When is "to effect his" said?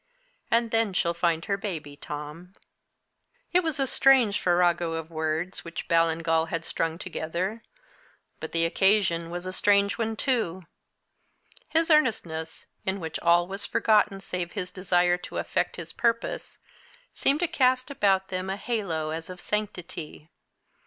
15.17-15.93